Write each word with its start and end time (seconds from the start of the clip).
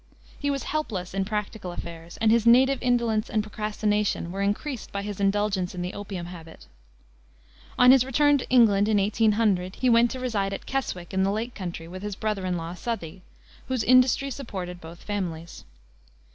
He 0.39 0.49
was 0.49 0.63
helpless 0.63 1.13
in 1.13 1.25
practical 1.25 1.71
affairs, 1.71 2.17
and 2.17 2.31
his 2.31 2.47
native 2.47 2.81
indolence 2.81 3.29
and 3.29 3.43
procrastination 3.43 4.31
were 4.31 4.41
increased 4.41 4.91
by 4.91 5.03
his 5.03 5.19
indulgence 5.19 5.75
in 5.75 5.83
the 5.83 5.93
opium 5.93 6.25
habit. 6.25 6.65
On 7.77 7.91
his 7.91 8.03
return 8.03 8.39
to 8.39 8.49
England, 8.49 8.89
in 8.89 8.97
1800, 8.97 9.75
he 9.75 9.91
went 9.91 10.09
to 10.09 10.19
reside 10.19 10.53
at 10.53 10.65
Keswick, 10.65 11.13
in 11.13 11.21
the 11.21 11.29
Lake 11.31 11.53
Country, 11.53 11.87
with 11.87 12.01
his 12.01 12.15
brother 12.15 12.47
in 12.47 12.57
law, 12.57 12.73
Southey, 12.73 13.21
whose 13.67 13.83
industry 13.83 14.31
supported 14.31 14.81
both 14.81 15.03
families. 15.03 15.65